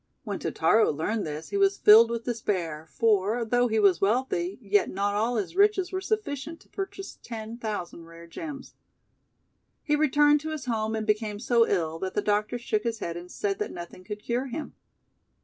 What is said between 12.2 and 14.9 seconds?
doctor shook his head and said that nothing could cure him.